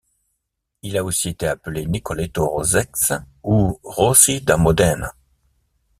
Il 0.81 0.97
a 0.97 1.03
aussi 1.03 1.29
été 1.29 1.45
appelé 1.45 1.85
Nicoletto 1.85 2.47
Rosex 2.47 3.13
ou 3.43 3.79
Rossi 3.83 4.41
da 4.41 4.57
Modena. 4.57 5.13